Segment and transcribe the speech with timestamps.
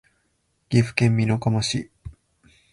[0.69, 1.91] 岐阜県美濃加茂市